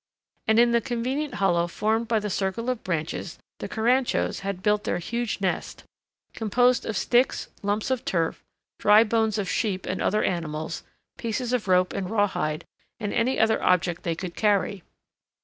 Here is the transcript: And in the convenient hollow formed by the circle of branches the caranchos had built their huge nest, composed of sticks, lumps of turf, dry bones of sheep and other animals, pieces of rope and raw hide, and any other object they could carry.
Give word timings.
And 0.47 0.57
in 0.57 0.71
the 0.71 0.81
convenient 0.81 1.35
hollow 1.35 1.67
formed 1.67 2.07
by 2.07 2.17
the 2.17 2.29
circle 2.31 2.71
of 2.71 2.83
branches 2.83 3.37
the 3.59 3.67
caranchos 3.69 4.39
had 4.39 4.63
built 4.63 4.83
their 4.83 4.97
huge 4.97 5.39
nest, 5.39 5.83
composed 6.33 6.87
of 6.87 6.97
sticks, 6.97 7.49
lumps 7.61 7.91
of 7.91 8.03
turf, 8.03 8.43
dry 8.79 9.03
bones 9.03 9.37
of 9.37 9.47
sheep 9.47 9.85
and 9.85 10.01
other 10.01 10.23
animals, 10.23 10.81
pieces 11.19 11.53
of 11.53 11.67
rope 11.67 11.93
and 11.93 12.09
raw 12.09 12.25
hide, 12.25 12.65
and 12.99 13.13
any 13.13 13.39
other 13.39 13.61
object 13.61 14.01
they 14.01 14.15
could 14.15 14.35
carry. 14.35 14.81